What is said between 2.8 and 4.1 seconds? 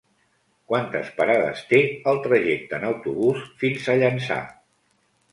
autobús fins a